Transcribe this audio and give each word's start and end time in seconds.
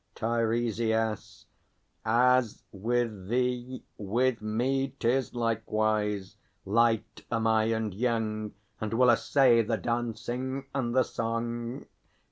TEIRESIAS. 0.15 1.45
As 2.03 2.63
with 2.71 3.27
thee, 3.29 3.83
With 3.99 4.41
me 4.41 4.95
'tis 4.97 5.35
likewise. 5.35 6.37
Light 6.65 7.23
am 7.31 7.45
I 7.45 7.65
and 7.65 7.93
young, 7.93 8.53
And 8.79 8.95
will 8.95 9.11
essay 9.11 9.61
the 9.61 9.77
dancing 9.77 10.65
and 10.73 10.95
the 10.95 11.03
song. 11.03 11.85